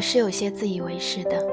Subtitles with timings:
[0.00, 1.44] 是有些自以为是的，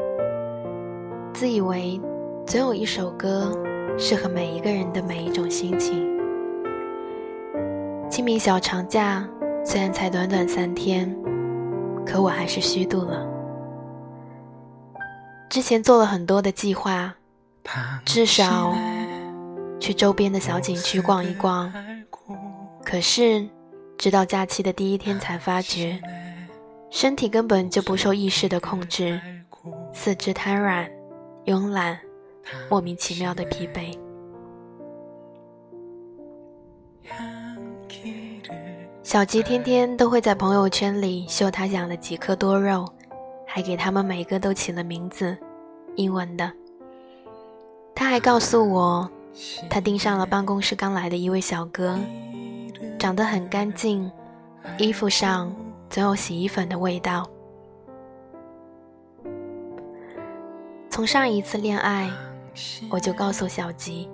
[1.33, 1.99] 自以为
[2.45, 3.51] 总有一首歌
[3.97, 6.13] 适合每一个人的每一种心情。
[8.09, 9.27] 清明小长假
[9.63, 11.13] 虽然才短短三天，
[12.05, 13.25] 可我还是虚度了。
[15.49, 17.15] 之前做了很多的计划，
[18.05, 18.73] 至少
[19.79, 21.73] 去周边的小景区逛一逛。
[22.83, 23.47] 可是，
[23.97, 25.99] 直到假期的第一天才发觉，
[26.95, 29.19] 身体根本就不受意识的控制，
[29.91, 30.89] 四肢瘫软、
[31.43, 31.99] 慵懒，
[32.69, 33.93] 莫名其妙的疲惫。
[39.03, 42.87] 小吉天天都会在朋友圈里秀他养了几颗多肉，
[43.45, 45.37] 还给他们每个都起了名字，
[45.97, 46.49] 英文的。
[47.93, 49.11] 他还告诉我，
[49.69, 51.99] 他盯上了办公室刚来的一位小哥，
[52.97, 54.09] 长得很干净，
[54.77, 55.53] 衣服上
[55.95, 57.25] 总有洗衣粉的味道。
[60.89, 62.11] 从上一次恋爱，
[62.89, 64.09] 我就告诉小吉，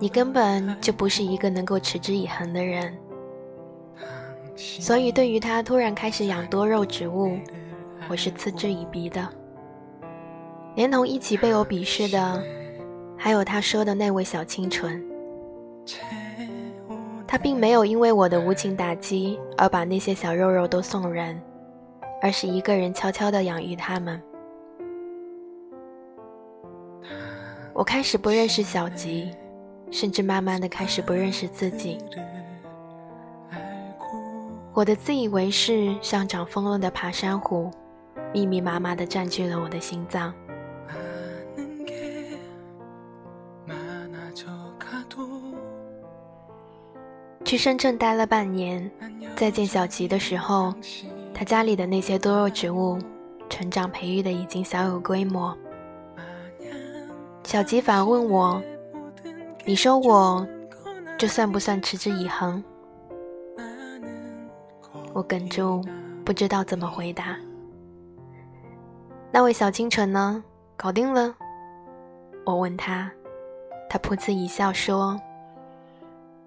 [0.00, 2.92] 你根本就不是一个能够持之以恒的人。
[4.56, 7.38] 所以，对于他突然开始养多肉植物，
[8.08, 9.28] 我是嗤之以鼻的。
[10.74, 12.42] 连同一起被我鄙视的，
[13.16, 15.00] 还有他说的那位小清纯。
[17.30, 21.38] 他并没有因为我的无情打击而把那些小肉肉都送人，
[22.22, 24.20] 而是一个人悄悄地养育他们。
[27.74, 29.30] 我开始不认识小吉，
[29.90, 31.98] 甚至慢慢的开始不认识自己。
[34.72, 37.70] 我的自以为是，像长疯了的爬山虎，
[38.32, 40.32] 密密麻麻地占据了我的心脏。
[47.48, 48.90] 去深圳待了半年，
[49.34, 50.74] 再见小吉的时候，
[51.32, 52.98] 他家里的那些多肉植物，
[53.48, 55.56] 成长培育的已经小有规模。
[57.44, 58.62] 小吉反问我
[59.64, 60.46] ：“你说我，
[61.16, 62.62] 这算不算持之以恒？”
[65.14, 65.82] 我哽住，
[66.26, 67.34] 不知道怎么回答。
[69.30, 70.44] 那位小清纯呢？
[70.76, 71.34] 搞定了？
[72.44, 73.10] 我问他，
[73.88, 75.18] 他噗呲一笑说：“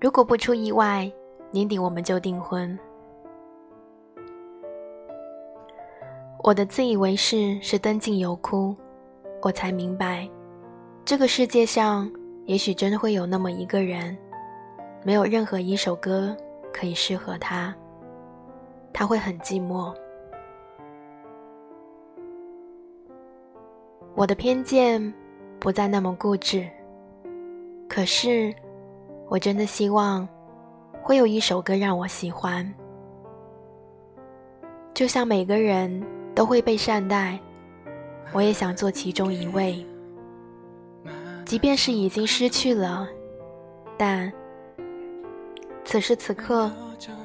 [0.02, 1.10] 如果不出意外，
[1.52, 2.78] 年底我们就订婚。”
[6.44, 8.76] 我的自以为是是灯尽油枯，
[9.44, 10.28] 我才明白，
[11.06, 12.12] 这个世界上
[12.48, 14.18] 也许真会有那么一个人，
[15.04, 16.36] 没有任何一首歌
[16.74, 17.72] 可以适合他。
[18.92, 19.94] 他会很寂寞。
[24.16, 25.14] 我的偏见
[25.60, 26.68] 不再那么固执，
[27.88, 28.52] 可是
[29.32, 30.28] 我真的希望
[31.02, 32.70] 会有一首歌让我喜欢。
[34.94, 36.06] 就像每个人
[36.36, 37.40] 都会被善待，
[38.34, 39.86] 我也想做其中一位。
[41.46, 43.08] 即便是已经失去了，
[43.98, 44.30] 但
[45.86, 46.70] 此时此刻。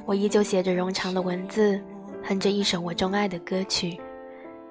[0.05, 1.83] 我依旧写着冗长的文字，
[2.23, 4.01] 哼着一首我钟爱的歌曲，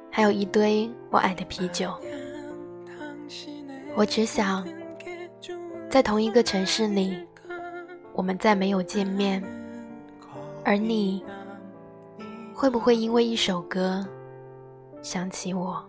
[0.10, 1.94] 还有一堆我爱的啤酒。
[3.94, 4.66] 我只想，
[5.96, 7.26] 在同一个城市里
[8.12, 9.42] 我们再没有见面
[10.66, 11.24] 而你
[12.54, 14.06] 会不会因为一首歌
[15.02, 15.82] 想起我？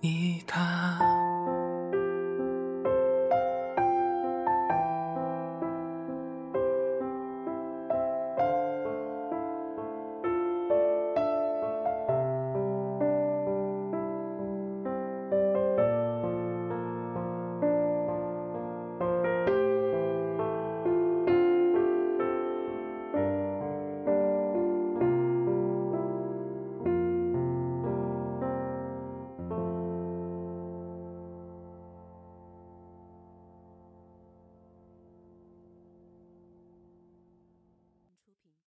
[0.00, 0.98] 你他